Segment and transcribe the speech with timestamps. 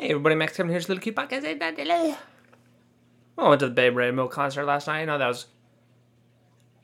[0.00, 1.44] Hey everybody, Max Kevin here's little cute podcast.
[3.36, 5.00] I went to the Babe Rainbow concert last night.
[5.00, 5.44] You know that was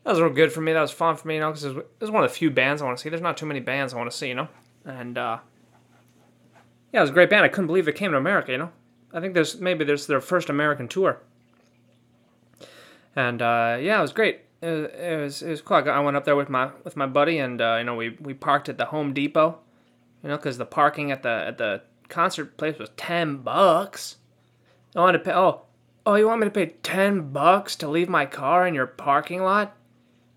[0.05, 0.75] that was real good for me.
[0.75, 2.51] That was fun for me, you know, because it, it was one of the few
[2.51, 3.09] bands I want to see.
[3.09, 4.49] There's not too many bands I want to see, you know,
[4.85, 5.39] and uh,
[6.93, 7.43] yeah, it was a great band.
[7.43, 8.53] I couldn't believe it came to America.
[8.53, 8.73] You know,
[9.15, 11.19] I think there's maybe there's their first American tour,
[13.17, 14.41] and uh, yeah, it was great.
[14.61, 15.79] It was, it was it was cool.
[15.79, 18.11] I, I went up there with my with my buddy, and uh, you know we
[18.21, 19.59] we parked at the Home Depot,
[20.23, 24.17] you know, because the parking at the at the concert place was ten bucks.
[24.95, 25.33] I wanted to pay.
[25.33, 25.63] Oh,
[26.05, 29.43] oh, you want me to pay ten bucks to leave my car in your parking
[29.43, 29.77] lot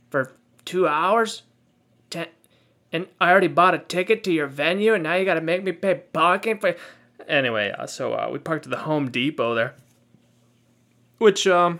[0.09, 0.33] for
[0.65, 1.43] two hours?
[2.09, 2.27] Ten,
[2.91, 5.63] and I already bought a ticket to your venue, and now you got to make
[5.63, 6.75] me pay parking for.
[7.27, 9.75] Anyway, uh, so uh, we parked at the Home Depot there,
[11.19, 11.79] which um,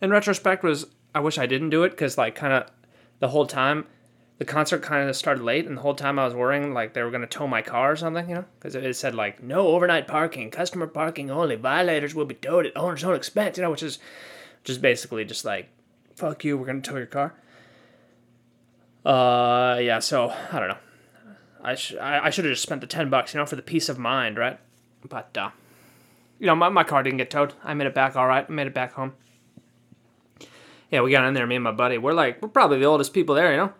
[0.00, 2.70] in retrospect was I wish I didn't do it because like kind of
[3.18, 3.86] the whole time
[4.40, 7.02] the concert kind of started late, and the whole time I was worrying like they
[7.02, 10.08] were gonna tow my car or something, you know, because it said like no overnight
[10.08, 13.82] parking, customer parking only, violators will be towed at owner's own expense, you know, which
[13.82, 13.98] is
[14.64, 15.68] just basically just like
[16.16, 17.34] fuck you, we're gonna tow your car.
[19.04, 20.78] Uh, yeah, so I don't know.
[21.62, 23.62] I sh- I, I should have just spent the ten bucks, you know, for the
[23.62, 24.58] peace of mind, right?
[25.06, 25.50] But uh,
[26.38, 27.52] you know, my, my car didn't get towed.
[27.62, 28.46] I made it back all right.
[28.48, 29.12] I made it back home.
[30.90, 31.98] Yeah, we got in there, me and my buddy.
[31.98, 33.74] We're like, we're probably the oldest people there, you know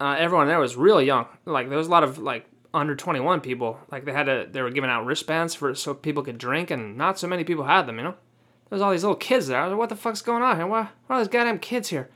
[0.00, 1.26] uh, everyone there was real young.
[1.44, 3.78] Like there was a lot of like under 21 people.
[3.90, 6.96] Like they had to, they were giving out wristbands for so people could drink, and
[6.96, 7.98] not so many people had them.
[7.98, 9.60] You know, there was all these little kids there.
[9.60, 10.66] I was like, what the fuck's going on here?
[10.66, 12.10] Why, why are these goddamn kids here?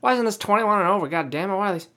[0.00, 1.08] Why isn't this 21 and over?
[1.08, 1.56] God damn it!
[1.56, 1.88] Why are these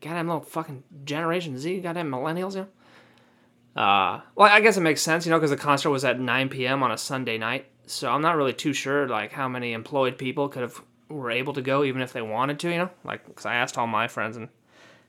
[0.00, 2.54] goddamn little fucking Generation Z, goddamn millennials?
[2.54, 3.80] You know.
[3.80, 6.48] Uh, well, I guess it makes sense, you know, because the concert was at 9
[6.48, 6.82] p.m.
[6.82, 7.66] on a Sunday night.
[7.86, 11.52] So I'm not really too sure, like, how many employed people could have were able
[11.52, 12.90] to go even if they wanted to, you know?
[13.04, 14.48] Like, because I asked all my friends and,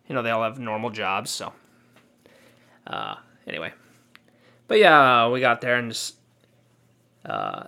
[0.08, 1.54] you know, they all have normal jobs, so.
[2.88, 3.16] Uh,
[3.48, 3.72] anyway.
[4.68, 6.16] But yeah, we got there and just,
[7.26, 7.66] uh,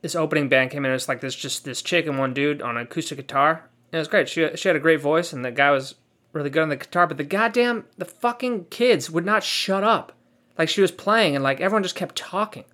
[0.00, 0.90] this opening band came in.
[0.90, 3.68] It was like this, just this chick and one dude on acoustic guitar.
[3.90, 4.28] It was great.
[4.28, 5.96] She, she had a great voice and the guy was
[6.32, 10.12] really good on the guitar, but the goddamn, the fucking kids would not shut up.
[10.56, 12.64] Like, she was playing and, like, everyone just kept talking.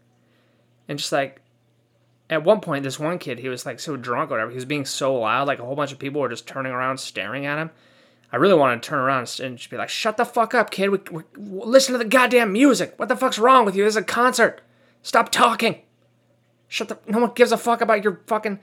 [0.88, 1.40] And just like,
[2.34, 4.50] at one point, this one kid, he was like so drunk or whatever.
[4.50, 6.98] He was being so loud, like a whole bunch of people were just turning around,
[6.98, 7.70] staring at him.
[8.32, 10.88] I really wanted to turn around and just be like, "Shut the fuck up, kid!
[10.90, 12.94] We, we, listen to the goddamn music.
[12.96, 13.84] What the fuck's wrong with you?
[13.84, 14.60] This is a concert.
[15.02, 15.82] Stop talking.
[16.66, 16.98] Shut the.
[17.06, 18.58] No one gives a fuck about your fucking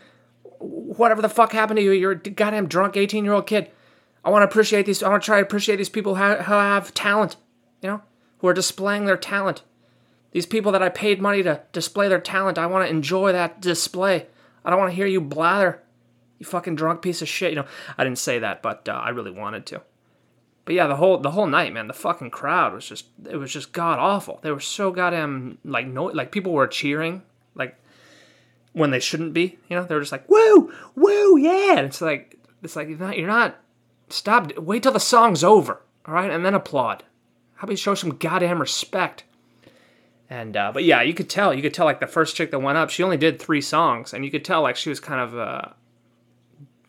[0.60, 1.92] whatever the fuck happened to you.
[1.92, 3.72] You're a goddamn drunk eighteen year old kid.
[4.26, 5.02] I want to appreciate these.
[5.02, 7.38] I want to try to appreciate these people who have talent.
[7.82, 8.02] You know,
[8.40, 9.64] who are displaying their talent."
[10.32, 13.62] These people that I paid money to display their talent, I want to enjoy that
[13.62, 14.28] display.
[14.64, 15.82] I don't want to hear you blather.
[16.40, 17.52] You fucking drunk piece of shit.
[17.52, 19.82] You know, I didn't say that, but uh, I really wanted to.
[20.66, 23.52] But yeah, the whole the whole night, man, the fucking crowd was just it was
[23.52, 24.40] just god awful.
[24.42, 27.24] They were so goddamn like no like people were cheering
[27.56, 27.76] like
[28.74, 29.58] when they shouldn't be.
[29.70, 31.78] You know, they were just like woo woo yeah.
[31.78, 33.60] And it's like it's like you're not you're not
[34.10, 34.56] stop.
[34.58, 37.04] Wait till the song's over, all right, and then applaud.
[37.56, 39.24] How about you show some goddamn respect?
[40.32, 41.54] And uh, but yeah, you could tell.
[41.54, 44.14] You could tell like the first chick that went up, she only did three songs,
[44.14, 45.74] and you could tell like she was kind of uh,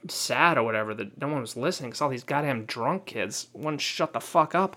[0.07, 3.81] sad or whatever that no one was listening because all these goddamn drunk kids wouldn't
[3.81, 4.77] shut the fuck up.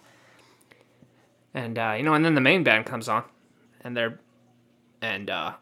[1.53, 3.23] And uh, you know, and then the main band comes on,
[3.81, 4.19] and they're,
[4.99, 5.53] and uh,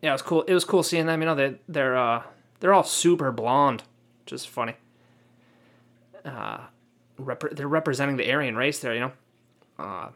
[0.00, 0.44] yeah, it was cool.
[0.44, 1.20] It was cool seeing them.
[1.20, 2.22] You know, they they're uh,
[2.60, 3.82] they're all super blonde,
[4.32, 4.76] is funny.
[6.24, 6.60] Uh,
[7.18, 8.94] rep- they're representing the Aryan race there.
[8.94, 9.12] You know.
[9.78, 10.08] Uh,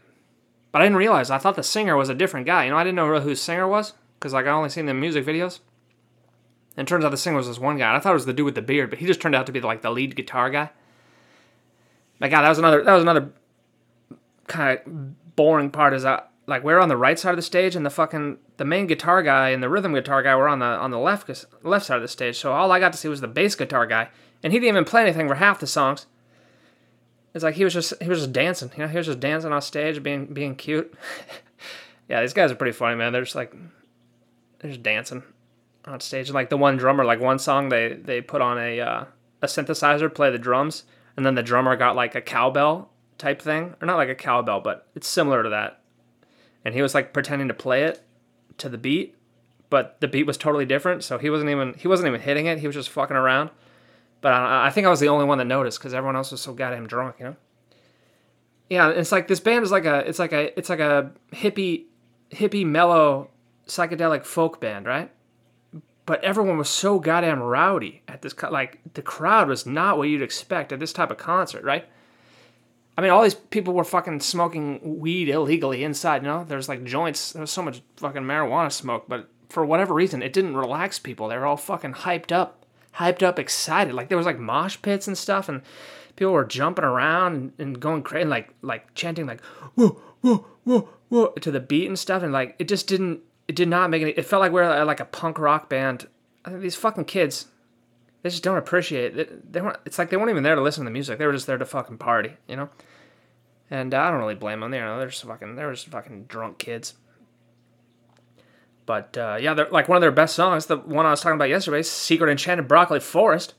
[0.73, 1.31] but I didn't realize.
[1.31, 2.65] I thought the singer was a different guy.
[2.65, 4.87] You know, I didn't know really who the singer was because like I only seen
[4.87, 5.61] the music videos.
[6.77, 7.95] And turns out the singer was this one guy.
[7.95, 9.53] I thought it was the dude with the beard, but he just turned out to
[9.53, 10.71] be like the lead guitar guy.
[12.21, 13.31] My God, that was another that was another
[14.47, 15.95] kind of boring part.
[15.95, 18.65] Is that like we're on the right side of the stage, and the fucking the
[18.65, 21.29] main guitar guy and the rhythm guitar guy were on the on the left
[21.63, 22.39] left side of the stage.
[22.39, 24.09] So all I got to see was the bass guitar guy,
[24.43, 26.07] and he didn't even play anything for half the songs.
[27.35, 28.89] It's like he was just he was just dancing, you know.
[28.89, 30.93] He was just dancing on stage, being being cute.
[32.09, 33.13] yeah, these guys are pretty funny, man.
[33.13, 33.54] They're just like
[34.59, 35.22] they're just dancing
[35.84, 36.28] on stage.
[36.28, 39.04] And like the one drummer, like one song, they they put on a uh,
[39.43, 40.84] a synthesizer, play the drums,
[41.16, 44.60] and then the drummer got like a cowbell type thing, or not like a cowbell,
[44.60, 45.81] but it's similar to that.
[46.65, 48.03] And he was like pretending to play it
[48.59, 49.16] to the beat,
[49.71, 51.04] but the beat was totally different.
[51.04, 52.59] So he wasn't even he wasn't even hitting it.
[52.59, 53.51] He was just fucking around.
[54.21, 56.41] But I, I think I was the only one that noticed because everyone else was
[56.41, 57.37] so goddamn drunk, you know.
[58.69, 61.87] Yeah, it's like this band is like a it's like a it's like a hippie
[62.31, 63.31] hippie mellow
[63.67, 65.11] psychedelic folk band, right?
[66.07, 70.23] But everyone was so goddamn rowdy at this like the crowd was not what you'd
[70.23, 71.87] expect at this type of concert, right?
[72.97, 76.23] I mean, all these people were fucking smoking weed illegally inside.
[76.23, 77.33] You know, there's like joints.
[77.33, 81.28] There was so much fucking marijuana smoke, but for whatever reason, it didn't relax people.
[81.28, 82.59] They were all fucking hyped up,
[82.97, 83.95] hyped up, excited.
[83.95, 85.63] Like there was like mosh pits and stuff, and
[86.16, 89.41] people were jumping around and, and going crazy, like like chanting like
[89.75, 93.21] whoa whoa whoa whoa to the beat and stuff, and like it just didn't.
[93.48, 94.13] It did not make any.
[94.13, 96.07] It felt like we are uh, like a punk rock band.
[96.45, 97.47] I think these fucking kids,
[98.22, 99.53] they just don't appreciate it.
[99.53, 99.78] They, they weren't.
[99.84, 101.19] It's like they weren't even there to listen to the music.
[101.19, 102.69] They were just there to fucking party, you know.
[103.71, 104.75] And I don't really blame them.
[104.75, 105.57] You know, they're just fucking.
[105.57, 106.95] They're just fucking drunk kids.
[108.91, 110.66] But uh, yeah, they're like one of their best songs.
[110.66, 113.54] The one I was talking about yesterday, "Secret Enchanted Broccoli Forest."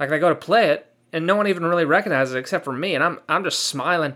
[0.00, 2.72] Like they go to play it, and no one even really recognizes it except for
[2.72, 4.14] me, and I'm I'm just smiling.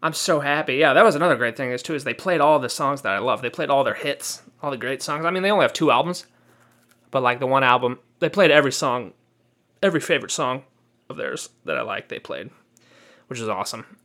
[0.00, 0.76] I'm so happy.
[0.76, 3.14] Yeah, that was another great thing is too is they played all the songs that
[3.14, 3.42] I love.
[3.42, 5.24] They played all their hits, all the great songs.
[5.24, 6.24] I mean, they only have two albums,
[7.10, 9.12] but like the one album, they played every song,
[9.82, 10.62] every favorite song
[11.08, 12.10] of theirs that I like.
[12.10, 12.50] They played,
[13.26, 13.96] which is awesome.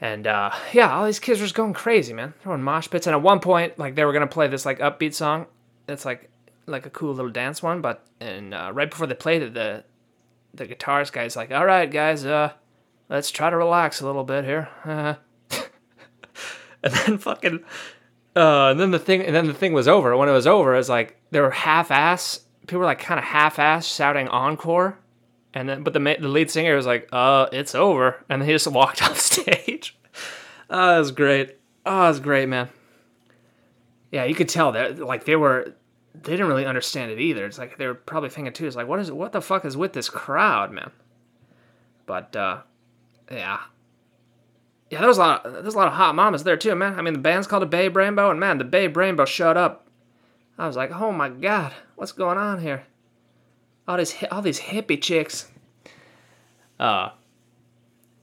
[0.00, 2.32] And uh, yeah, all these kids were just going crazy, man.
[2.42, 5.12] Throwing mosh pits, and at one point, like they were gonna play this like upbeat
[5.12, 5.46] song.
[5.86, 6.30] That's like
[6.66, 9.84] like a cool little dance one, but and uh, right before they played it, the
[10.54, 12.52] the guitarist guy's like, "All right, guys, uh,
[13.10, 15.14] let's try to relax a little bit here." Uh,
[16.82, 17.60] and then fucking,
[18.34, 20.16] uh, and then the thing, and then the thing was over.
[20.16, 22.40] When it was over, it was like they were half-ass.
[22.62, 24.98] People were like kind of half-ass shouting encore,
[25.54, 28.66] and then but the the lead singer was like, "Uh, it's over," and he just
[28.68, 29.96] walked off stage.
[30.68, 31.56] oh, that was great.
[31.84, 32.68] Oh, it was great, man.
[34.10, 35.74] Yeah, you could tell that like they were
[36.14, 37.44] they didn't really understand it either.
[37.46, 38.66] It's like they were probably thinking too.
[38.66, 40.90] It's like, what is what the fuck is with this crowd, man?
[42.06, 42.62] But uh,
[43.30, 43.60] yeah,
[44.90, 44.98] yeah.
[44.98, 45.46] There was a lot.
[45.46, 46.98] Of, there's a lot of hot mamas there too, man.
[46.98, 49.86] I mean, the band's called the Babe Rainbow, and man, the Babe Rainbow showed up.
[50.58, 52.84] I was like, oh my god, what's going on here?
[53.90, 55.48] All these all these hippie chicks.
[56.78, 57.10] Uh,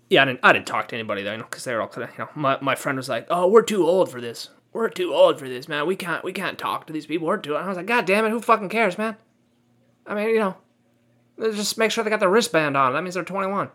[0.10, 1.88] yeah, I didn't I didn't talk to anybody though, you know, because they were all
[1.88, 4.50] kind of, you know, my my friend was like, oh, we're too old for this
[4.78, 5.88] we're too old for this, man.
[5.88, 7.28] We can't we can't talk to these people.
[7.28, 7.56] We're too.
[7.56, 9.18] I was like, God damn it, who fucking cares, man?
[10.06, 10.58] I mean, you know,
[11.40, 12.94] just make sure they got the wristband on.
[12.94, 13.70] That means they're 21.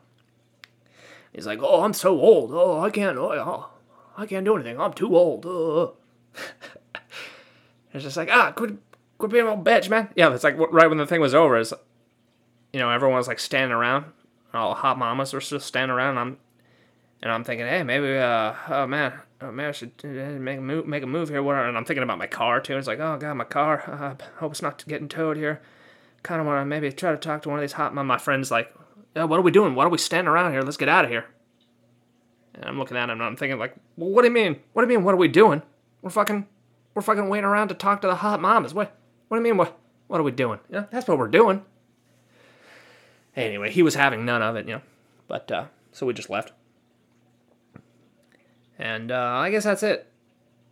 [1.33, 2.53] He's like, oh, I'm so old.
[2.53, 3.19] Oh, I can't.
[3.19, 3.71] Oh,
[4.17, 4.81] I can't do anything.
[4.81, 5.45] I'm too old.
[5.45, 5.97] Oh.
[7.93, 8.77] it's just like, ah, quit,
[9.23, 10.09] quit being a little bitch, man.
[10.17, 11.73] Yeah, it's like right when the thing was over, is,
[12.73, 14.07] you know, everyone was like standing around.
[14.53, 16.11] All hot mamas were just standing around.
[16.11, 16.39] And I'm,
[17.23, 20.09] and I'm thinking, hey, maybe, uh, oh man, oh man, I should uh,
[20.41, 21.41] make a move, make a move here.
[21.41, 22.77] And I'm thinking about my car too.
[22.77, 23.85] It's like, oh god, my car.
[23.87, 25.63] I uh, hope it's not getting towed here.
[26.25, 27.95] Kind of want to maybe try to talk to one of these hot.
[27.95, 28.75] My, my friend's like,
[29.15, 29.77] what are we doing?
[29.77, 30.63] Why are we standing around here?
[30.63, 31.27] Let's get out of here.
[32.55, 34.57] And I'm looking at him and I'm thinking like, well, what do you mean?
[34.73, 35.05] What do you mean?
[35.05, 35.63] What are we doing?
[36.03, 36.49] We're fucking,
[36.95, 38.75] we're fucking waiting around to talk to the hot mamas.
[38.75, 38.97] What?
[39.33, 39.57] What do you mean?
[39.57, 39.79] What?
[40.09, 40.59] What are we doing?
[40.71, 41.65] Yeah, that's what we're doing.
[43.35, 44.83] Anyway, he was having none of it, you know.
[45.27, 46.53] But uh, so we just left.
[48.79, 50.07] And uh, I guess that's it.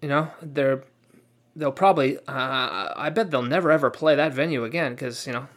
[0.03, 0.85] You know, they're
[1.57, 5.49] they'll probably uh, I bet they'll never ever play that venue again because you know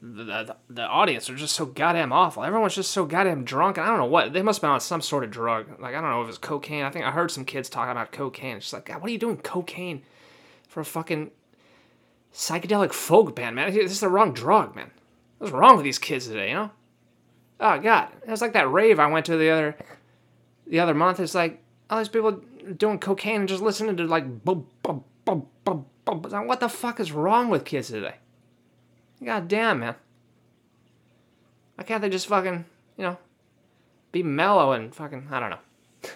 [0.00, 2.42] the, the, the audience are just so goddamn awful.
[2.42, 4.80] Everyone's just so goddamn drunk, and I don't know what they must have been on
[4.80, 5.78] some sort of drug.
[5.78, 6.84] Like I don't know if it's cocaine.
[6.84, 8.56] I think I heard some kids talking about cocaine.
[8.56, 10.04] It's just like, God, what are you doing cocaine
[10.66, 11.32] for a fucking
[12.36, 13.72] psychedelic folk band, man?
[13.72, 14.90] This is the wrong drug, man.
[15.38, 16.50] What's wrong with these kids today?
[16.50, 16.70] You know?
[17.60, 19.76] Oh God, it was like that rave I went to the other
[20.66, 21.18] the other month.
[21.18, 22.42] It's like all these people
[22.76, 24.26] doing cocaine and just listening to like.
[24.44, 24.64] What
[26.60, 28.16] the fuck is wrong with kids today?
[29.24, 29.94] God damn, man.
[31.76, 32.64] Why can't they just fucking,
[32.96, 33.18] you know,
[34.12, 36.10] be mellow and fucking, I don't know.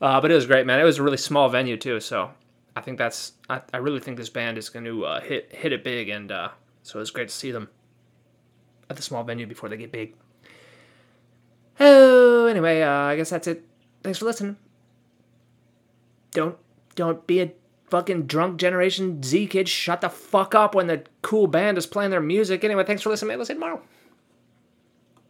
[0.02, 0.80] uh, but it was great, man.
[0.80, 2.30] It was a really small venue, too, so
[2.78, 5.72] I think that's, I, I really think this band is going to uh, hit, hit
[5.72, 6.50] it big, and uh,
[6.82, 7.68] so it's great to see them
[8.88, 10.14] at the small venue before they get big.
[11.80, 13.64] Oh, anyway, uh, I guess that's it
[14.02, 14.56] Thanks for listening.
[16.32, 16.56] Don't
[16.94, 17.52] don't be a
[17.90, 19.68] fucking drunk Generation Z kid.
[19.68, 22.64] Shut the fuck up when the cool band is playing their music.
[22.64, 23.36] Anyway, thanks for listening.
[23.36, 23.82] We'll see you tomorrow.